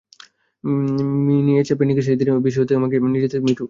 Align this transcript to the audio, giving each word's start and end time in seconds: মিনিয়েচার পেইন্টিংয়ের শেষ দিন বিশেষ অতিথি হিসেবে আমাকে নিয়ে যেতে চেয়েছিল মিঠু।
মিনিয়েচার 1.27 1.75
পেইন্টিংয়ের 1.77 2.05
শেষ 2.07 2.15
দিন 2.19 2.27
বিশেষ 2.39 2.59
অতিথি 2.59 2.73
হিসেবে 2.73 2.79
আমাকে 2.81 2.95
নিয়ে 3.03 3.23
যেতে 3.23 3.31
চেয়েছিল 3.31 3.45
মিঠু। 3.47 3.59